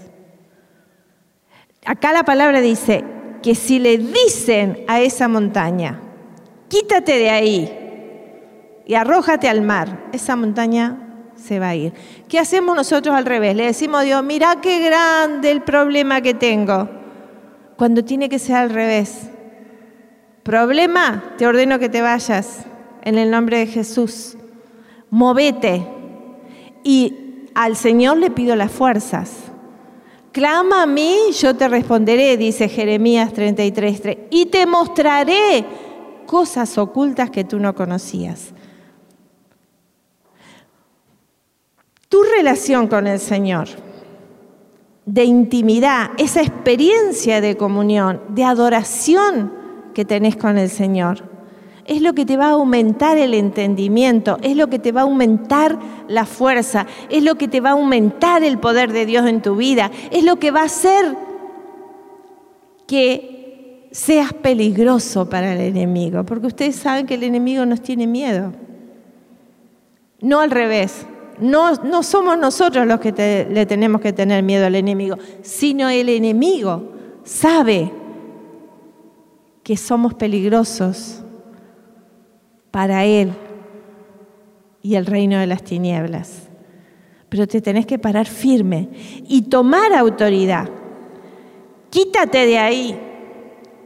[1.85, 3.05] Acá la palabra dice
[3.43, 6.01] que si le dicen a esa montaña,
[6.69, 10.05] quítate de ahí y arrójate al mar.
[10.13, 11.95] Esa montaña se va a ir.
[12.29, 13.57] ¿Qué hacemos nosotros al revés?
[13.57, 16.89] Le decimos a Dios, mira qué grande el problema que tengo.
[17.77, 19.31] Cuando tiene que ser al revés.
[20.45, 22.61] Problema, te ordeno que te vayas
[23.03, 24.37] en el nombre de Jesús.
[25.11, 25.94] Movete.
[26.85, 29.31] Y al Señor le pido las fuerzas.
[30.33, 35.65] Clama a mí, yo te responderé, dice Jeremías 33, y te mostraré
[36.27, 38.53] cosas ocultas que tú no conocías.
[42.09, 43.69] Tu relación con el Señor,
[45.07, 49.53] de intimidad, esa experiencia de comunión, de adoración
[49.95, 51.34] que tenés con el Señor,
[51.87, 55.05] es lo que te va a aumentar el entendimiento, es lo que te va a
[55.05, 59.43] aumentar la fuerza, es lo que te va a aumentar el poder de Dios en
[59.43, 61.17] tu vida, es lo que va a hacer
[62.87, 68.53] que seas peligroso para el enemigo, porque ustedes saben que el enemigo nos tiene miedo,
[70.21, 71.07] no al revés.
[71.41, 73.11] No, no somos nosotros los que
[73.51, 76.93] le tenemos que tener miedo al enemigo, sino el enemigo
[77.25, 77.91] sabe
[79.65, 81.24] que somos peligrosos
[82.75, 83.33] para Él
[84.83, 86.49] y el reino de las tinieblas.
[87.29, 88.89] Pero te tenés que parar firme
[89.29, 90.69] y tomar autoridad.
[91.89, 92.99] Quítate de ahí,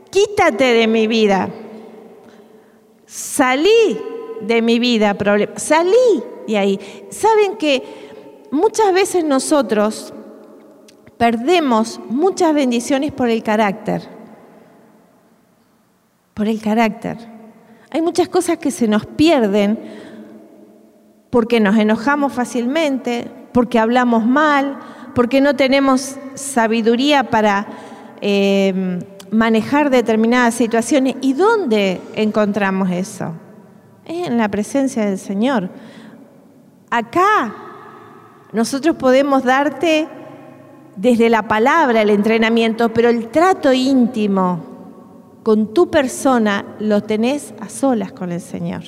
[0.08, 1.50] quítate de mi vida.
[3.04, 4.00] Salí
[4.40, 5.14] de mi vida,
[5.56, 6.80] salí de ahí.
[7.10, 7.82] Saben que
[8.50, 10.14] muchas veces nosotros
[11.18, 14.00] perdemos muchas bendiciones por el carácter.
[16.32, 17.37] Por el carácter.
[17.90, 19.78] Hay muchas cosas que se nos pierden
[21.30, 24.78] porque nos enojamos fácilmente, porque hablamos mal,
[25.14, 27.66] porque no tenemos sabiduría para
[28.20, 28.98] eh,
[29.30, 31.16] manejar determinadas situaciones.
[31.20, 33.34] ¿Y dónde encontramos eso?
[34.08, 35.68] en la presencia del Señor.
[36.90, 37.54] Acá
[38.52, 40.08] nosotros podemos darte
[40.96, 44.64] desde la palabra el entrenamiento, pero el trato íntimo,
[45.48, 48.82] con tu persona lo tenés a solas con el Señor.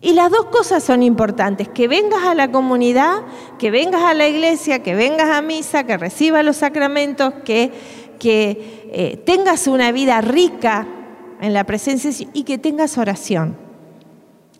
[0.00, 3.18] Y las dos cosas son importantes, que vengas a la comunidad,
[3.56, 7.72] que vengas a la iglesia, que vengas a misa, que recibas los sacramentos, que,
[8.18, 10.88] que eh, tengas una vida rica
[11.40, 13.56] en la presencia y que tengas oración.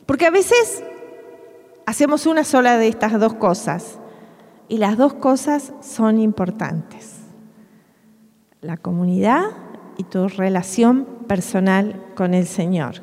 [0.07, 0.85] Porque a veces
[1.87, 3.99] hacemos una sola de estas dos cosas
[4.69, 7.15] y las dos cosas son importantes.
[8.61, 9.47] La comunidad
[9.97, 13.03] y tu relación personal con el Señor.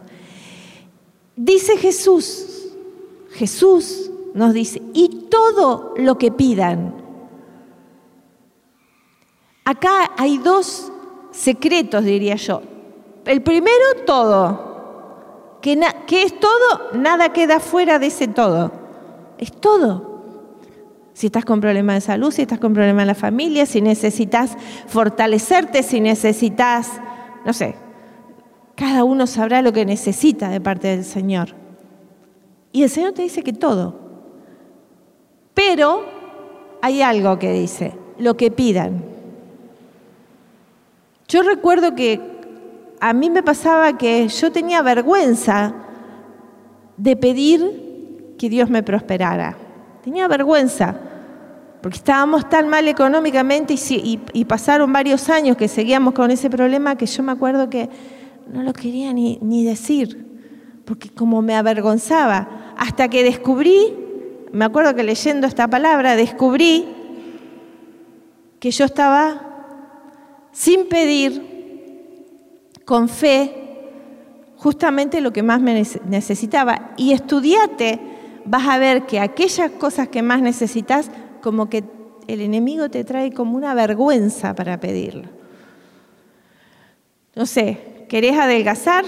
[1.36, 2.68] Dice Jesús,
[3.32, 6.96] Jesús nos dice, y todo lo que pidan.
[9.66, 10.92] Acá hay dos
[11.32, 12.62] secretos, diría yo.
[13.26, 14.72] El primero, todo.
[15.62, 16.94] ¿Qué, es todo?
[16.94, 18.72] Nada queda fuera de ese todo.
[19.38, 20.11] Es todo.
[21.14, 24.58] Si estás con problemas de salud, si estás con problemas en la familia, si necesitas
[24.88, 26.90] fortalecerte, si necesitas,
[27.46, 27.76] no sé,
[28.76, 31.50] cada uno sabrá lo que necesita de parte del Señor.
[32.72, 34.00] Y el Señor te dice que todo.
[35.54, 36.06] Pero
[36.82, 39.04] hay algo que dice, lo que pidan.
[41.28, 42.20] Yo recuerdo que
[43.00, 45.74] a mí me pasaba que yo tenía vergüenza
[46.98, 49.58] de pedir que Dios me prosperara.
[50.04, 50.96] Tenía vergüenza,
[51.82, 57.06] porque estábamos tan mal económicamente y, pasaron varios años que seguíamos con ese problema que
[57.06, 57.90] yo me acuerdo que
[58.52, 60.26] no lo quería ni, decir,
[60.86, 63.96] porque como me avergonzaba, hasta que descubrí,
[64.52, 66.86] me acuerdo que leyendo esta palabra, descubrí
[68.60, 69.42] que yo estaba
[70.52, 71.50] sin pedir,
[72.86, 73.56] con fe,
[74.58, 76.92] justamente lo que más me necesitaba.
[76.98, 78.00] Y estudiate
[78.46, 81.10] vas a ver que aquellas cosas que más necesitas,
[81.42, 81.84] como que
[82.28, 85.28] el enemigo te trae como una vergüenza para pedirlo.
[87.36, 89.06] No sé, querés adelgazar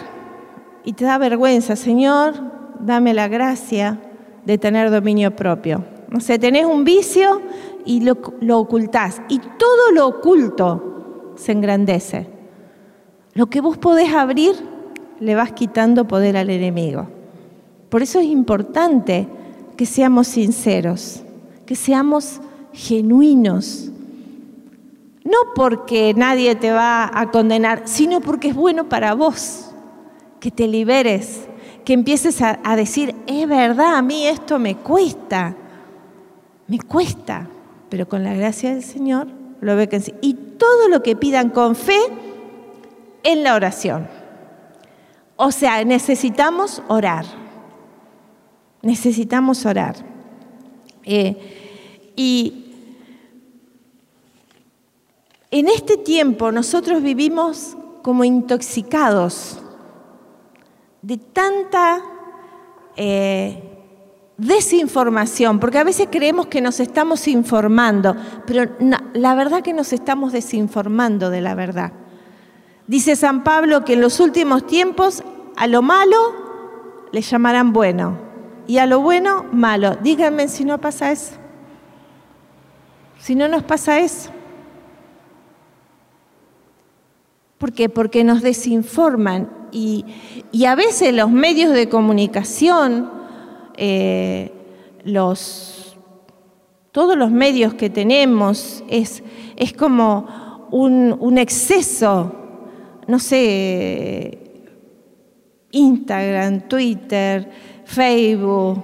[0.83, 2.33] y te da vergüenza, Señor,
[2.79, 3.99] dame la gracia
[4.45, 5.83] de tener dominio propio.
[6.09, 7.41] No sé, tenés un vicio
[7.85, 9.21] y lo, lo ocultás.
[9.29, 12.27] Y todo lo oculto se engrandece.
[13.33, 14.53] Lo que vos podés abrir,
[15.19, 17.07] le vas quitando poder al enemigo.
[17.89, 19.27] Por eso es importante
[19.75, 21.22] que seamos sinceros,
[21.65, 22.39] que seamos
[22.73, 23.89] genuinos.
[25.23, 29.71] No porque nadie te va a condenar, sino porque es bueno para vos,
[30.39, 31.47] que te liberes,
[31.85, 35.55] que empieces a, decir, es verdad, a mí esto me cuesta,
[36.67, 37.47] me cuesta,
[37.89, 39.27] pero con la gracia del Señor
[39.61, 40.13] lo ve que sí.
[40.21, 41.99] Y todo lo que pidan con fe
[43.23, 44.07] en la oración.
[45.35, 47.25] O sea, necesitamos orar.
[48.81, 50.12] Necesitamos orar.
[51.03, 52.65] Eh, y
[55.51, 59.59] en este tiempo nosotros vivimos como intoxicados
[61.01, 62.01] de tanta
[62.95, 63.61] eh,
[64.37, 68.71] desinformación, porque a veces creemos que nos estamos informando, pero
[69.13, 71.93] la verdad que nos estamos desinformando de la verdad.
[72.87, 75.23] Dice San Pablo que en los últimos tiempos
[75.55, 76.17] a lo malo
[77.11, 78.22] le llamarán bueno
[78.67, 79.97] y a lo bueno malo.
[80.01, 81.33] Díganme si no pasa eso.
[83.19, 84.31] Si no nos pasa eso.
[87.57, 87.89] ¿Por qué?
[87.89, 90.05] Porque nos desinforman y,
[90.67, 93.11] a veces los medios de comunicación,
[93.77, 94.51] eh,
[95.03, 95.97] los,
[96.91, 99.23] todos los medios que tenemos, es,
[99.55, 102.43] es como un, un exceso
[103.07, 104.37] no sé,
[105.71, 107.49] Instagram, Twitter,
[107.85, 108.83] Facebook,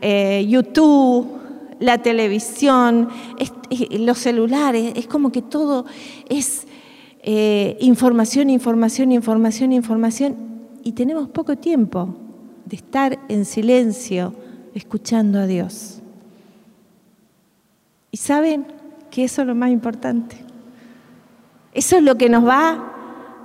[0.00, 1.40] eh, YouTube,
[1.78, 3.08] la televisión,
[3.90, 5.86] los celulares, es como que todo
[6.28, 6.66] es
[7.22, 10.36] eh, información, información, información, información,
[10.82, 12.14] y tenemos poco tiempo
[12.64, 14.34] de estar en silencio
[14.74, 16.00] escuchando a Dios.
[18.10, 18.66] Y saben
[19.10, 20.36] que eso es lo más importante.
[21.72, 22.92] Eso es lo que nos va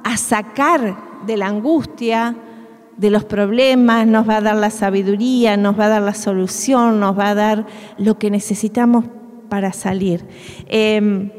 [0.03, 2.35] a sacar de la angustia,
[2.97, 6.99] de los problemas, nos va a dar la sabiduría, nos va a dar la solución,
[6.99, 7.65] nos va a dar
[7.97, 9.05] lo que necesitamos
[9.49, 10.25] para salir.
[10.67, 11.31] Em,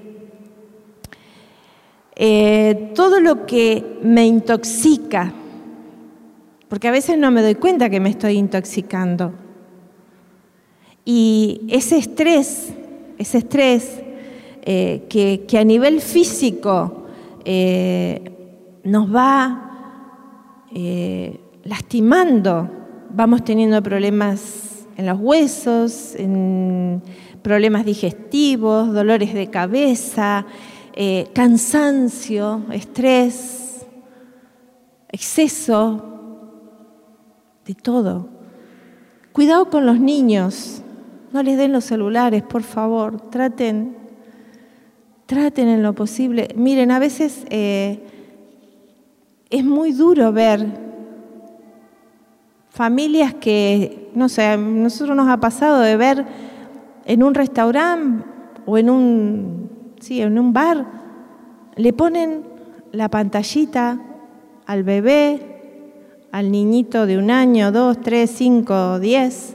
[2.15, 5.33] eh, todo lo que me intoxica,
[6.69, 9.33] porque a veces no me doy cuenta que me estoy intoxicando.
[11.05, 12.73] Y ese estrés,
[13.19, 14.03] ese estrés
[14.63, 17.05] eh, que, a nivel físico
[17.45, 18.33] eh,
[18.83, 19.67] nos va
[20.75, 22.71] eh, lastimando.
[23.11, 27.03] Vamos teniendo problemas en los huesos, en
[27.43, 30.47] problemas digestivos, dolores de cabeza,
[30.95, 33.87] eh, cansancio, estrés,
[35.11, 36.03] exceso,
[37.67, 38.29] de todo.
[39.33, 40.83] Cuidado con los niños,
[41.33, 43.97] no les den los celulares, por favor, traten,
[45.27, 46.49] traten en lo posible.
[46.57, 48.01] Miren, a veces eh,
[49.51, 50.86] es muy duro ver
[52.77, 56.27] familias que, no sé, a nosotros nos ha pasado de ver
[57.07, 58.23] en un restaurante
[58.67, 60.87] o en un, sí, en un bar,
[61.75, 62.43] le ponen
[62.93, 63.99] la pantallita
[64.67, 65.41] al bebé,
[66.33, 69.55] al niñito de un año, dos, tres, cinco, diez,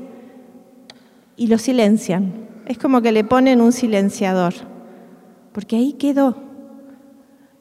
[1.38, 2.34] y lo silencian.
[2.65, 4.55] Es como que le ponen un silenciador,
[5.51, 6.38] porque ahí quedó.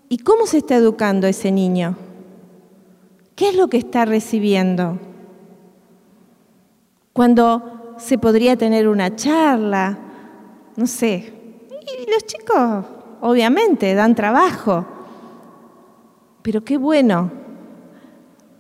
[0.09, 1.97] ¿Y cómo se está educando ese niño?
[3.35, 5.10] ¿Qué es lo que está recibiendo?
[7.21, 9.99] Cuando se podría tener una charla,
[10.75, 11.35] no sé.
[11.69, 12.87] Y los chicos,
[13.21, 14.87] obviamente, dan trabajo.
[16.41, 17.31] Pero qué bueno.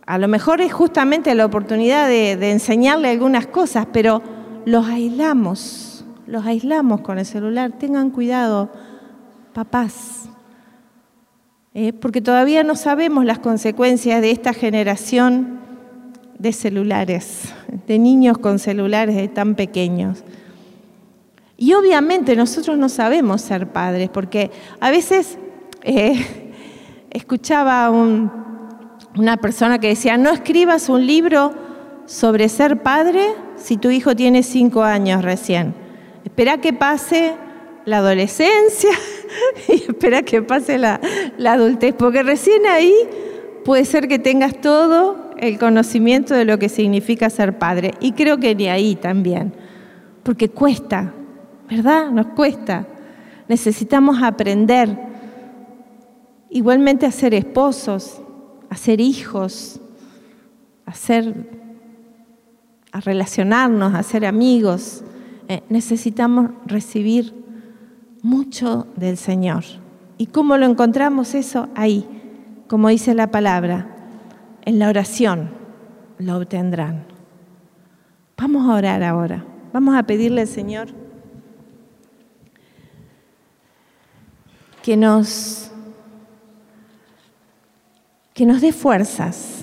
[0.05, 4.21] A lo mejor es justamente la oportunidad de, enseñarle algunas cosas, pero
[4.67, 7.79] los aislamos, los aislamos con el celular.
[7.79, 8.69] Tengan cuidado,
[9.55, 10.29] papás.
[11.73, 15.60] Eh, porque todavía no sabemos las consecuencias de esta generación
[16.41, 17.53] de celulares,
[17.87, 20.25] de niños con celulares tan pequeños.
[21.59, 25.37] Y obviamente nosotros no sabemos ser padres, porque a veces
[25.83, 26.25] eh,
[27.11, 31.53] escuchaba una persona que decía, no escribas un libro
[32.07, 35.75] sobre ser padre si tu hijo tiene cinco años recién.
[36.25, 37.35] Espera que pase
[37.85, 38.91] la adolescencia
[39.69, 41.01] y espera que pase la,
[41.47, 42.95] adultez, porque recién ahí
[43.63, 47.95] puede ser que tengas todo el conocimiento de lo que significa ser padre.
[48.01, 49.53] Y creo que ni ahí también,
[50.23, 51.13] porque cuesta,
[51.69, 52.11] ¿verdad?
[52.11, 52.87] Nos cuesta.
[53.49, 54.97] Necesitamos aprender
[56.51, 58.21] igualmente a ser esposos,
[58.69, 59.81] a ser hijos,
[60.87, 60.93] a
[62.93, 65.05] a relacionarnos, a ser amigos.
[65.49, 67.33] Eh, necesitamos recibir
[68.23, 69.65] mucho del Señor.
[70.19, 71.69] ¿Y cómo lo encontramos eso?
[71.75, 72.07] Ahí,
[72.69, 74.00] como dice la palabra,
[74.65, 75.51] en la oración
[76.19, 77.05] lo obtendrán.
[78.37, 79.45] Vamos a orar ahora.
[79.73, 80.89] Vamos a pedirle Señor
[84.83, 85.71] que nos
[88.35, 89.61] que nos dé fuerzas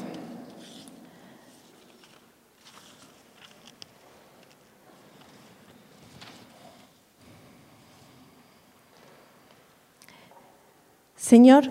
[11.28, 11.70] Señor,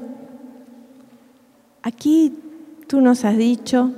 [1.83, 2.31] aquí
[2.87, 3.93] tú nos has dicho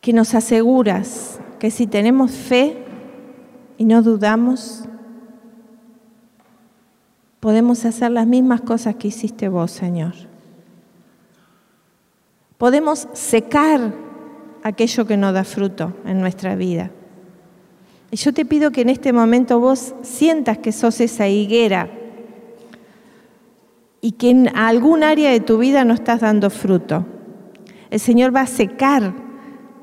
[0.00, 2.76] que nos aseguras que si tenemos fe
[3.78, 4.84] y no dudamos,
[7.40, 10.14] podemos hacer las mismas cosas que hiciste vos, Señor.
[12.58, 13.94] Podemos secar
[14.62, 16.90] aquello que no da fruto en nuestra vida.
[18.10, 21.90] Y yo te pido que en este momento vos sientas que sos esa higuera
[24.04, 27.06] y que en algún área de tu vida no estás dando fruto.
[27.88, 29.14] El Señor va a secar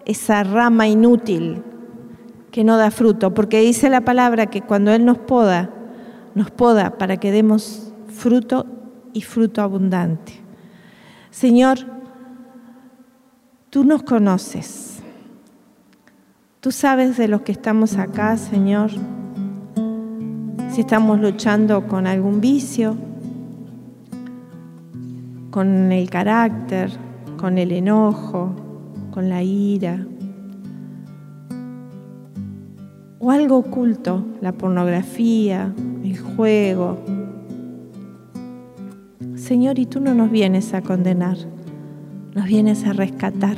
[0.06, 1.64] esa rama inútil
[2.52, 5.70] que no da fruto, porque dice la palabra que cuando Él nos poda,
[6.36, 8.66] nos poda para que demos fruto
[9.14, 10.34] y fruto abundante.
[11.32, 11.80] Señor,
[13.70, 15.00] tú nos conoces.
[16.60, 18.92] Tú sabes de los que estamos acá, Señor,
[20.72, 22.98] si estamos luchando con algún vicio,
[25.52, 26.91] con el carácter,
[27.38, 28.56] con el enojo,
[29.12, 30.06] con la ira,
[33.20, 35.74] o algo oculto, la pornografía,
[36.04, 36.97] el juego.
[39.36, 41.38] Señor, y tú no nos vienes a condenar,
[42.34, 43.58] nos vienes a rescatar,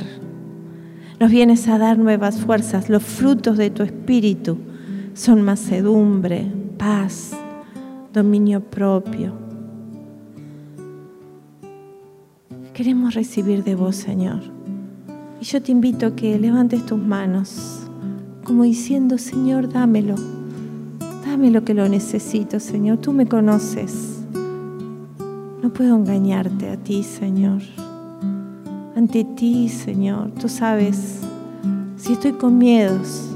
[1.20, 2.88] nos vienes a dar nuevas fuerzas.
[2.88, 4.58] Los frutos de tu espíritu
[5.14, 7.32] son macedumbre, paz,
[8.12, 9.41] dominio propio.
[12.82, 14.40] Queremos recibir de vos, Señor.
[15.40, 17.86] Y yo te invito a que levantes tus manos
[18.42, 20.16] como diciendo, Señor, dámelo,
[21.24, 24.24] dame lo que lo necesito, Señor, tú me conoces.
[25.62, 27.62] No puedo engañarte a ti, Señor.
[28.96, 31.20] Ante ti, Señor, tú sabes
[31.94, 33.30] si estoy con miedos,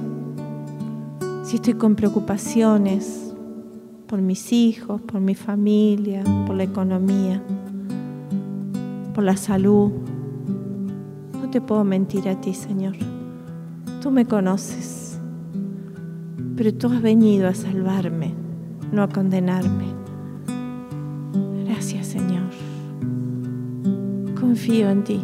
[1.45, 3.33] si estoy con preocupaciones
[4.09, 7.41] por mis hijos, por mi familia, por la economía,
[9.17, 9.93] por la salud.
[11.33, 12.97] No te puedo mentir a ti, Señor.
[14.03, 15.19] Tú me conoces,
[16.55, 18.35] pero tú has venido a salvarme,
[18.93, 19.87] no a condenarme.
[21.65, 22.51] Gracias Señor.
[24.39, 25.23] Confío en ti.